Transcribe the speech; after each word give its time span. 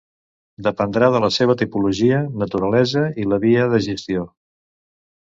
Dependrà 0.67 1.09
de 1.15 1.21
la 1.25 1.29
seva 1.35 1.57
tipologia, 1.59 2.23
naturalesa 2.47 3.07
i 3.25 3.31
la 3.35 3.43
via 3.49 3.71
de 3.75 3.87
gestió. 3.91 4.29